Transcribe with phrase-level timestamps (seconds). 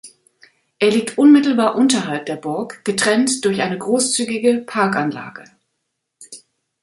[0.79, 5.43] Er liegt unmittelbar unterhalb der Burg, getrennt durch eine großzügige Parkanlage.